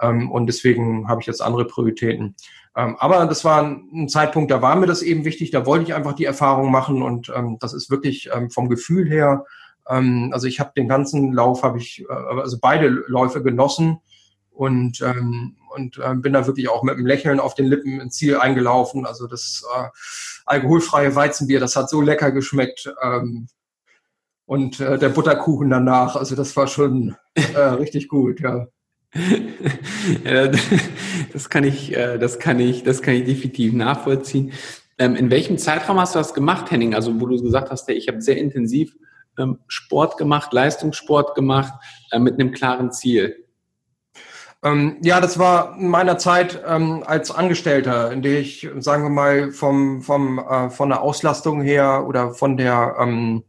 [0.02, 2.36] Ähm, und deswegen habe ich jetzt andere Prioritäten.
[2.76, 5.94] Ähm, aber das war ein Zeitpunkt, da war mir das eben wichtig, da wollte ich
[5.94, 9.46] einfach die Erfahrung machen und ähm, das ist wirklich ähm, vom Gefühl her,
[9.88, 14.00] ähm, also ich habe den ganzen Lauf, habe ich, äh, also beide Läufe genossen
[14.52, 18.16] und, ähm, und äh, bin da wirklich auch mit einem Lächeln auf den Lippen ins
[18.16, 19.06] Ziel eingelaufen.
[19.06, 19.88] Also das äh,
[20.46, 22.92] alkoholfreie Weizenbier, das hat so lecker geschmeckt.
[23.02, 23.48] Ähm,
[24.46, 28.68] und äh, der Butterkuchen danach, also das war schon äh, richtig gut, ja.
[31.34, 34.54] Das kann ich, äh, das kann ich, das kann ich definitiv nachvollziehen.
[34.98, 36.96] Ähm, in welchem Zeitraum hast du das gemacht, Henning?
[36.96, 38.96] Also wo du gesagt hast, ich habe sehr intensiv
[39.38, 41.74] ähm, Sport gemacht, Leistungssport gemacht,
[42.12, 43.45] äh, mit einem klaren Ziel.
[44.66, 49.12] Ähm, ja, das war in meiner Zeit ähm, als Angestellter, in der ich, sagen wir
[49.12, 53.44] mal, vom, vom, äh, von der Auslastung her oder von der ähm,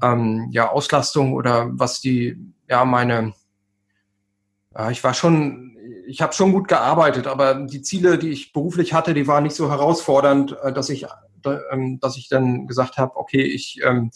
[0.00, 2.38] ähm, ja, Auslastung oder was die,
[2.68, 3.34] ja, meine,
[4.76, 8.94] äh, ich war schon, ich habe schon gut gearbeitet, aber die Ziele, die ich beruflich
[8.94, 13.16] hatte, die waren nicht so herausfordernd, äh, dass ich, äh, dass ich dann gesagt habe,
[13.16, 14.12] okay, ich, ähm,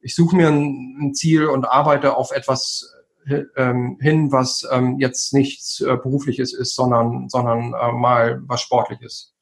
[0.00, 2.95] ich suche mir ein, ein Ziel und arbeite auf etwas ähm,
[3.26, 9.34] hin, was ähm, jetzt nichts äh, berufliches ist, sondern, sondern äh, mal was Sportliches.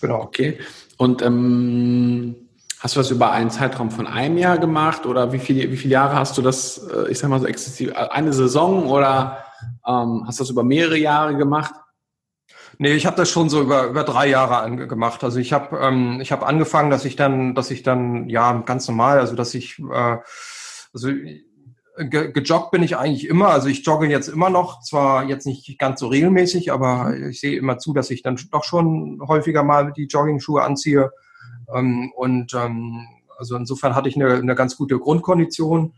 [0.00, 0.22] Genau.
[0.22, 0.58] Okay.
[0.96, 2.48] Und ähm,
[2.80, 5.94] hast du das über einen Zeitraum von einem Jahr gemacht oder wie viele, wie viele
[5.94, 9.44] Jahre hast du das, äh, ich sag mal so exzessiv, eine Saison oder
[9.86, 11.74] ähm, hast du das über mehrere Jahre gemacht?
[12.80, 15.24] Nee, ich habe das schon so über, über drei Jahre gemacht.
[15.24, 18.86] Also ich habe ähm, ich hab angefangen, dass ich dann, dass ich dann, ja, ganz
[18.86, 20.18] normal, also dass ich, äh,
[20.92, 21.08] also
[21.98, 23.48] ge gejoggt bin ich eigentlich immer.
[23.48, 27.58] Also ich jogge jetzt immer noch, zwar jetzt nicht ganz so regelmäßig, aber ich sehe
[27.58, 31.10] immer zu, dass ich dann doch schon häufiger mal die Jogging-Schuhe anziehe.
[31.74, 33.06] Ähm, und ähm,
[33.36, 35.94] also insofern hatte ich eine, eine ganz gute Grundkondition.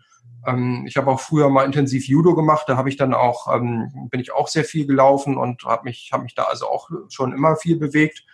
[0.46, 2.64] Ähm, ich habe auch früher mal intensiv Judo gemacht.
[2.68, 6.10] Da habe ich dann auch ähm, bin ich auch sehr viel gelaufen und habe mich
[6.12, 8.24] habe mich da also auch schon immer viel bewegt.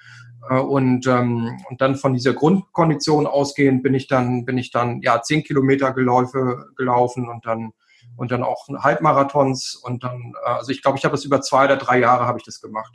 [0.49, 5.01] Äh, und, ähm, und dann von dieser Grundkondition ausgehend bin ich dann, bin ich dann
[5.03, 7.73] ja zehn Kilometer Geläufe gelaufen und dann
[8.17, 11.67] und dann auch Halbmarathons und dann, äh, also ich glaube, ich habe das über zwei
[11.67, 12.95] oder drei Jahre habe ich das gemacht.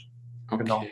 [0.49, 0.63] Okay.
[0.63, 0.83] Genau.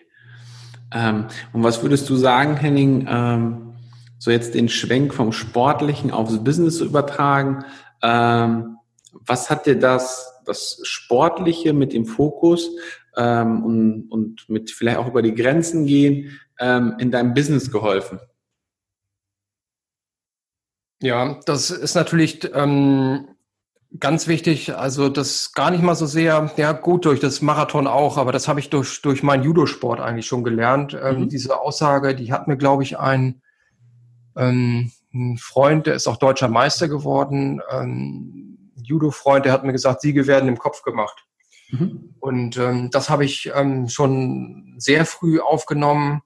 [0.93, 3.73] Ähm, und was würdest du sagen, Henning, ähm,
[4.17, 7.63] so jetzt den Schwenk vom Sportlichen aufs Business zu übertragen?
[8.03, 8.77] Ähm,
[9.25, 12.71] was hat dir das das Sportliche mit dem Fokus
[13.15, 18.19] ähm, und, und mit vielleicht auch über die Grenzen gehen ähm, in deinem Business geholfen?
[21.01, 23.29] Ja, das ist natürlich ähm,
[23.97, 24.75] ganz wichtig.
[24.75, 28.47] Also das gar nicht mal so sehr, ja gut, durch das Marathon auch, aber das
[28.47, 30.97] habe ich durch, durch meinen Judosport eigentlich schon gelernt.
[31.01, 31.29] Ähm, mhm.
[31.29, 33.41] Diese Aussage, die hat mir, glaube ich, ein,
[34.35, 40.01] ähm, ein Freund, der ist auch deutscher Meister geworden, ähm, Judo-Freund, der hat mir gesagt,
[40.01, 41.25] Siege werden im Kopf gemacht.
[41.71, 42.15] Mhm.
[42.19, 46.21] Und ähm, das habe ich ähm, schon sehr früh aufgenommen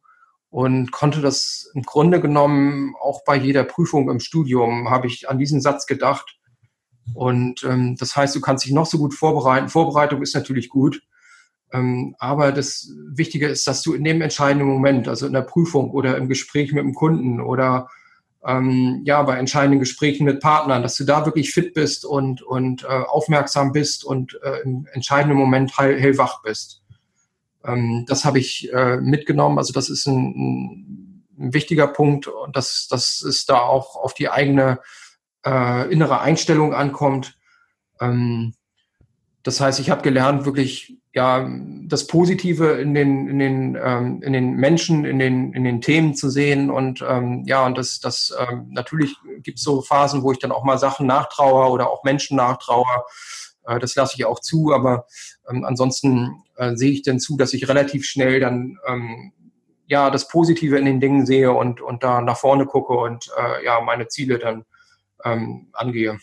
[0.49, 5.39] und konnte das im Grunde genommen auch bei jeder Prüfung im Studium habe ich an
[5.39, 6.37] diesen Satz gedacht.
[7.13, 9.69] Und ähm, das heißt, du kannst dich noch so gut vorbereiten.
[9.69, 11.01] Vorbereitung ist natürlich gut.
[11.73, 15.89] Ähm, aber das Wichtige ist, dass du in dem entscheidenden Moment, also in der Prüfung
[15.89, 17.89] oder im Gespräch mit dem Kunden oder
[18.45, 22.83] ähm, ja, bei entscheidenden Gesprächen mit Partnern, dass du da wirklich fit bist und, und
[22.83, 26.81] äh, aufmerksam bist und äh, im entscheidenden Moment hell, hellwach bist.
[27.63, 29.57] Ähm, das habe ich äh, mitgenommen.
[29.57, 34.29] Also das ist ein, ein, wichtiger Punkt und dass, dass es da auch auf die
[34.29, 34.79] eigene
[35.45, 37.37] äh, innere Einstellung ankommt.
[37.99, 38.53] Ähm,
[39.41, 41.47] das heißt, ich habe gelernt, wirklich ja
[41.83, 46.15] das Positive in den in den ähm, in den Menschen, in den in den Themen
[46.15, 50.31] zu sehen und ähm, ja und das das ähm, natürlich gibt es so Phasen, wo
[50.31, 53.03] ich dann auch mal Sachen nachtraue oder auch Menschen nachtraue.
[53.67, 55.05] Äh, das lasse ich auch zu, aber
[55.49, 59.33] ähm, ansonsten äh, sehe ich dann zu, dass ich relativ schnell dann ähm,
[59.87, 63.63] ja das Positive in den Dingen sehe und, und da nach vorne gucke und äh,
[63.65, 64.65] ja meine Ziele dann
[65.23, 66.19] ähm, angehe.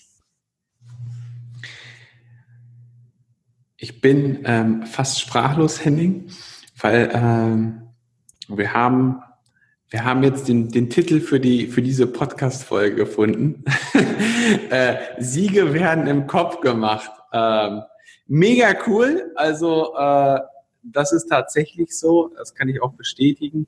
[3.83, 6.31] Ich bin ähm, fast sprachlos, Henning,
[6.79, 7.89] weil ähm,
[8.47, 9.23] wir haben
[9.89, 13.65] wir haben jetzt den, den Titel für die für diese Podcast-Folge gefunden.
[14.71, 17.11] äh, Siege werden im Kopf gemacht.
[17.33, 17.81] Ähm,
[18.27, 19.33] mega cool.
[19.35, 20.41] Also äh,
[20.83, 22.35] das ist tatsächlich so.
[22.37, 23.67] Das kann ich auch bestätigen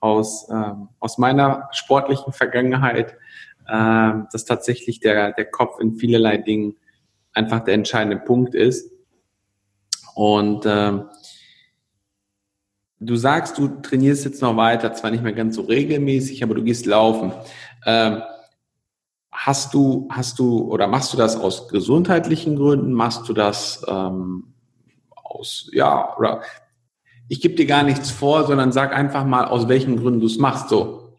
[0.00, 3.12] aus, ähm, aus meiner sportlichen Vergangenheit,
[3.68, 6.76] äh, dass tatsächlich der, der Kopf in vielerlei Dingen
[7.34, 8.93] einfach der entscheidende Punkt ist.
[10.14, 10.92] Und äh,
[13.00, 16.62] du sagst, du trainierst jetzt noch weiter, zwar nicht mehr ganz so regelmäßig, aber du
[16.62, 17.32] gehst laufen.
[17.84, 18.22] Ähm,
[19.36, 22.92] Hast du, hast du oder machst du das aus gesundheitlichen Gründen?
[22.92, 24.54] Machst du das ähm,
[25.10, 26.42] aus, ja, oder
[27.28, 30.38] ich gebe dir gar nichts vor, sondern sag einfach mal, aus welchen Gründen du es
[30.38, 31.18] machst, so.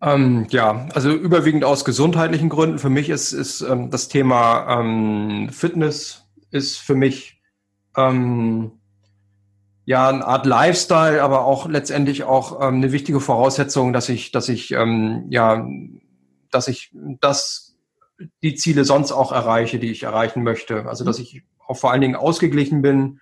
[0.00, 2.78] Ähm, ja, also überwiegend aus gesundheitlichen Gründen.
[2.78, 6.25] Für mich ist, ist ähm, das Thema ähm, Fitness
[6.56, 7.40] ist für mich
[7.96, 8.72] ähm,
[9.84, 14.48] ja eine Art Lifestyle, aber auch letztendlich auch ähm, eine wichtige Voraussetzung, dass ich, dass
[14.48, 15.66] ich ähm, ja
[16.50, 16.90] dass ich
[17.20, 17.76] das,
[18.42, 20.86] die Ziele sonst auch erreiche, die ich erreichen möchte.
[20.86, 23.20] Also, dass ich auch vor allen Dingen ausgeglichen bin,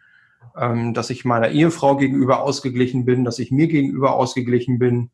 [0.57, 5.11] ähm, dass ich meiner Ehefrau gegenüber ausgeglichen bin, dass ich mir gegenüber ausgeglichen bin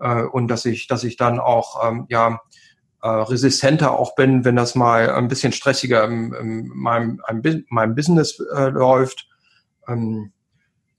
[0.00, 2.40] äh, und dass ich, dass ich dann auch, ähm, ja,
[3.02, 7.94] äh, resistenter auch bin, wenn das mal ein bisschen stressiger in, in meinem, in meinem
[7.94, 9.28] Business äh, läuft.
[9.86, 10.32] Ähm,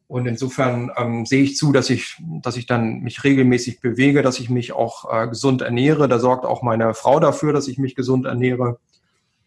[0.07, 4.39] und insofern ähm, sehe ich zu, dass ich, dass ich dann mich regelmäßig bewege, dass
[4.39, 6.07] ich mich auch äh, gesund ernähre.
[6.07, 8.79] Da sorgt auch meine Frau dafür, dass ich mich gesund ernähre.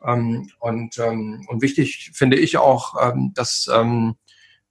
[0.05, 4.15] Ähm, und, ähm, und wichtig finde ich auch, ähm, dass ähm,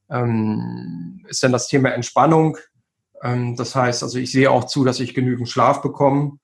[0.10, 2.58] ähm, ist dann das Thema Entspannung.
[3.24, 6.38] Ähm, das heißt, also ich sehe auch zu, dass ich genügend Schlaf bekomme.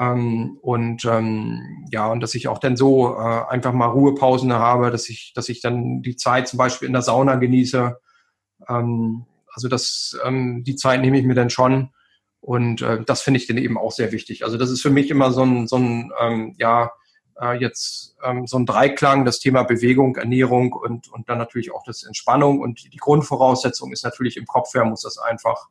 [0.00, 4.90] Ähm, und ähm, ja, und dass ich auch dann so äh, einfach mal Ruhepausen habe,
[4.90, 7.96] dass ich, dass ich dann die Zeit zum Beispiel in der Sauna genieße
[8.68, 11.90] ähm, also das, ähm, die Zeit nehme ich mir dann schon.
[12.40, 14.44] Und äh, das finde ich dann eben auch sehr wichtig.
[14.44, 16.90] Also das ist für mich immer so ein, so ein ähm, ja,
[17.40, 21.84] äh, jetzt ähm, so ein Dreiklang, das Thema Bewegung, Ernährung und, und dann natürlich auch
[21.84, 22.60] das Entspannung.
[22.60, 25.68] Und die Grundvoraussetzung ist natürlich im Kopf her, muss das einfach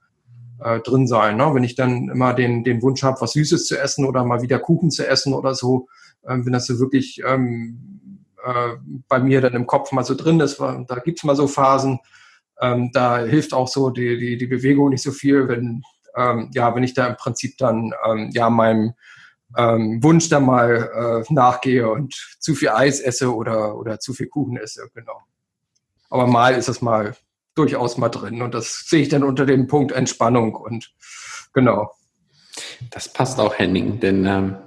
[0.63, 1.37] äh, drin sein.
[1.37, 1.53] Ne?
[1.53, 4.59] Wenn ich dann immer den, den Wunsch habe, was Süßes zu essen oder mal wieder
[4.59, 5.87] Kuchen zu essen oder so,
[6.27, 8.09] ähm, wenn das so wirklich ähm,
[8.43, 11.99] äh, bei mir dann im Kopf mal so drin ist, da gibt's mal so Phasen,
[12.61, 15.83] ähm, da hilft auch so die, die, die Bewegung nicht so viel, wenn,
[16.15, 18.93] ähm, ja, wenn ich da im Prinzip dann ähm, ja meinem
[19.57, 24.27] ähm, Wunsch dann mal äh, nachgehe und zu viel Eis esse oder, oder zu viel
[24.27, 25.21] Kuchen esse, genau.
[26.09, 27.15] Aber mal ist es mal
[27.55, 30.91] durchaus mal drin und das sehe ich dann unter dem Punkt Entspannung und
[31.53, 31.91] genau.
[32.91, 34.57] Das passt auch, Henning, denn ähm,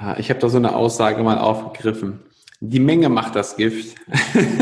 [0.00, 2.20] äh, ich habe da so eine Aussage mal aufgegriffen.
[2.60, 3.96] Die Menge macht das Gift.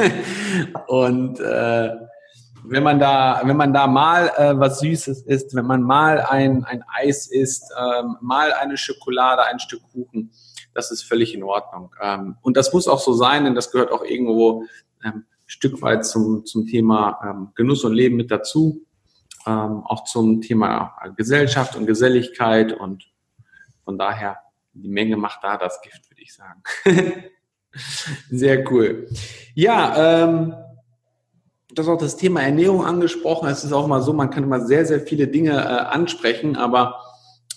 [0.87, 1.91] und äh,
[2.65, 6.65] wenn man da, wenn man da mal äh, was Süßes isst, wenn man mal ein,
[6.65, 10.33] ein Eis isst, ähm, mal eine Schokolade, ein Stück Kuchen,
[10.75, 11.95] das ist völlig in Ordnung.
[12.01, 14.65] Ähm, und das muss auch so sein, denn das gehört auch irgendwo
[15.05, 18.87] ähm, Stück weit zum, zum Thema ähm, Genuss und Leben mit dazu,
[19.47, 23.11] ähm, auch zum Thema Gesellschaft und Geselligkeit und
[23.85, 24.39] von daher,
[24.73, 26.63] die Menge macht da das Gift, würde ich sagen.
[28.31, 29.09] Sehr cool.
[29.55, 30.55] Ja, ähm,
[31.75, 33.49] du hast auch das Thema Ernährung angesprochen.
[33.49, 37.01] Es ist auch mal so, man kann immer sehr, sehr viele Dinge äh, ansprechen, aber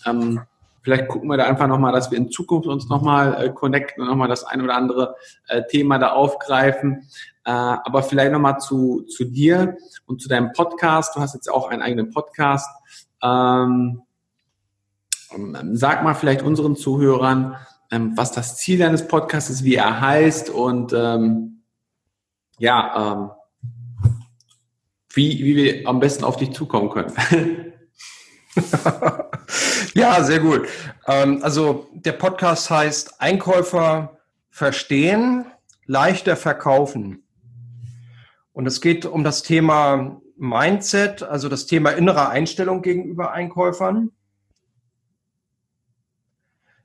[0.07, 0.41] ähm,
[0.83, 4.09] vielleicht gucken wir da einfach nochmal, dass wir in Zukunft uns nochmal äh, connecten und
[4.09, 5.15] nochmal das ein oder andere
[5.47, 7.07] äh, Thema da aufgreifen.
[7.45, 11.15] Äh, aber vielleicht nochmal zu, zu dir und zu deinem Podcast.
[11.15, 12.69] Du hast jetzt auch einen eigenen Podcast.
[13.21, 14.01] Ähm,
[15.33, 17.55] ähm sag mal vielleicht unseren Zuhörern,
[17.89, 21.63] ähm, was das Ziel deines Podcasts ist, wie er heißt und ähm,
[22.59, 23.31] ja, ähm,
[25.13, 27.13] wie, wie wir am besten auf dich zukommen können.
[29.93, 30.67] ja, sehr gut.
[31.07, 34.17] Ähm, also der Podcast heißt Einkäufer
[34.49, 35.45] verstehen,
[35.85, 37.23] leichter verkaufen.
[38.53, 44.11] Und es geht um das Thema Mindset, also das Thema innere Einstellung gegenüber Einkäufern.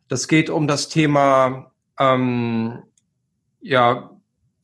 [0.08, 2.82] Das geht um das Thema, ähm,
[3.60, 4.10] ja,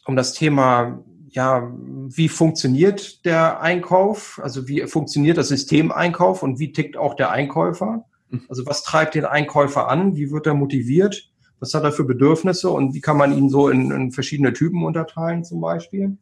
[0.06, 4.40] um das Thema ja, wie funktioniert der Einkauf?
[4.42, 8.04] Also wie funktioniert das System Einkauf und wie tickt auch der Einkäufer?
[8.28, 8.42] Mhm.
[8.48, 10.14] Also was treibt den Einkäufer an?
[10.14, 11.32] Wie wird er motiviert?
[11.58, 14.84] Was hat er für Bedürfnisse und wie kann man ihn so in, in verschiedene Typen
[14.84, 16.16] unterteilen zum Beispiel?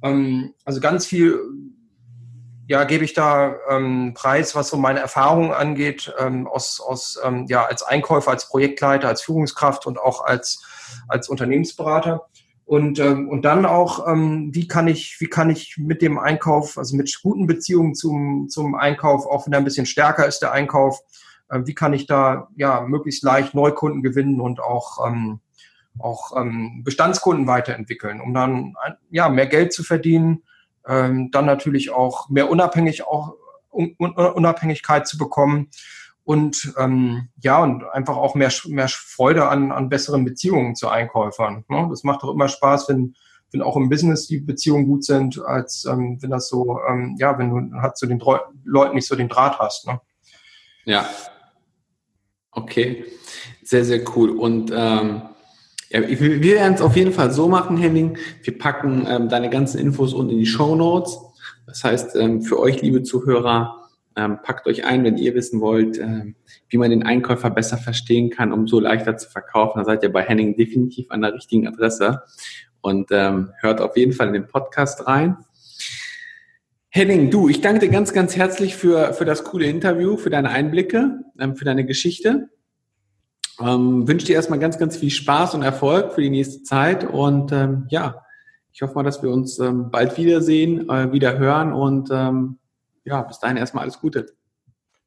[0.00, 1.36] Ähm, also ganz viel,
[2.68, 7.46] ja, gebe ich da ähm, Preis, was so meine Erfahrungen angeht, ähm, aus, aus ähm,
[7.48, 10.62] ja, als Einkäufer, als Projektleiter, als Führungskraft und auch als,
[11.08, 12.28] als Unternehmensberater.
[12.70, 16.78] Und, ähm, und dann auch, ähm, wie kann ich, wie kann ich mit dem Einkauf,
[16.78, 20.52] also mit guten Beziehungen zum, zum Einkauf, auch wenn er ein bisschen stärker ist, der
[20.52, 21.00] Einkauf,
[21.48, 25.40] äh, wie kann ich da ja möglichst leicht Neukunden gewinnen und auch, ähm,
[25.98, 28.76] auch ähm, Bestandskunden weiterentwickeln, um dann
[29.10, 30.44] ja mehr Geld zu verdienen,
[30.86, 33.34] ähm, dann natürlich auch mehr unabhängig auch
[33.72, 35.70] Unabhängigkeit zu bekommen
[36.30, 41.64] und ähm, ja, und einfach auch mehr, mehr Freude an, an besseren Beziehungen zu Einkäufern.
[41.68, 41.88] Ne?
[41.90, 43.16] Das macht doch immer Spaß, wenn,
[43.50, 47.36] wenn auch im Business die Beziehungen gut sind, als ähm, wenn das so, ähm, ja,
[47.36, 48.22] wenn du halt zu den
[48.62, 49.88] Leuten nicht so den Draht hast.
[49.88, 50.00] Ne?
[50.84, 51.04] Ja.
[52.52, 53.06] Okay.
[53.64, 54.30] Sehr, sehr cool.
[54.30, 55.22] Und ähm,
[55.88, 58.18] ja, wir werden es auf jeden Fall so machen, Henning.
[58.44, 61.18] Wir packen ähm, deine ganzen Infos unten in die Show Notes.
[61.66, 63.79] Das heißt, ähm, für euch, liebe Zuhörer,
[64.20, 66.36] ähm, packt euch ein, wenn ihr wissen wollt, ähm,
[66.68, 69.78] wie man den Einkäufer besser verstehen kann, um so leichter zu verkaufen.
[69.78, 72.22] Da seid ihr bei Henning definitiv an der richtigen Adresse
[72.82, 75.38] und ähm, hört auf jeden Fall in den Podcast rein.
[76.90, 80.50] Henning, du, ich danke dir ganz, ganz herzlich für, für das coole Interview, für deine
[80.50, 82.50] Einblicke, ähm, für deine Geschichte.
[83.60, 87.52] Ähm, wünsche dir erstmal ganz, ganz viel Spaß und Erfolg für die nächste Zeit und
[87.52, 88.22] ähm, ja,
[88.72, 92.59] ich hoffe mal, dass wir uns ähm, bald wiedersehen, äh, wieder hören und ähm,
[93.10, 94.26] ja, bis dahin erstmal alles Gute.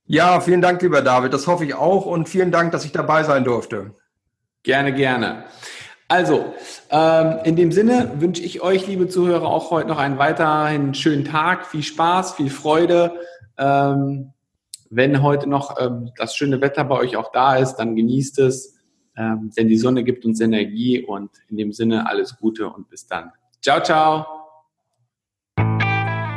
[0.05, 1.33] Ja, vielen Dank, lieber David.
[1.33, 3.95] Das hoffe ich auch und vielen Dank, dass ich dabei sein durfte.
[4.61, 5.45] Gerne, gerne.
[6.09, 6.53] Also,
[6.89, 11.23] ähm, in dem Sinne wünsche ich euch, liebe Zuhörer, auch heute noch einen weiterhin schönen
[11.23, 13.13] Tag, viel Spaß, viel Freude.
[13.57, 14.33] Ähm,
[14.89, 18.77] wenn heute noch ähm, das schöne Wetter bei euch auch da ist, dann genießt es,
[19.17, 23.07] ähm, denn die Sonne gibt uns Energie und in dem Sinne alles Gute und bis
[23.07, 23.31] dann.
[23.61, 24.42] Ciao, ciao.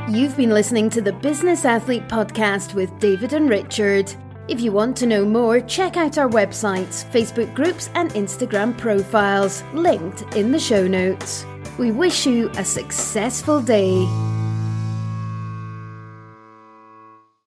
[0.09, 4.15] You've been listening to the Business Athlete Podcast with David and Richard.
[4.47, 9.65] If you want to know more, check out our websites, Facebook groups, and Instagram profiles,
[9.75, 11.45] linked in the show notes.
[11.77, 14.07] We wish you a successful day.